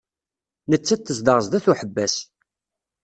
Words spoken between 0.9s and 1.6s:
tezdeɣ